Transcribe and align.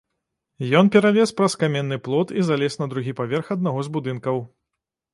Ён 0.79 0.89
пералез 0.95 1.33
праз 1.41 1.57
каменны 1.65 1.97
плот 2.09 2.35
і 2.39 2.49
залез 2.49 2.81
на 2.83 2.91
другі 2.95 3.17
паверх 3.23 3.55
аднаго 3.61 3.79
з 3.91 3.99
будынкаў. 3.99 4.47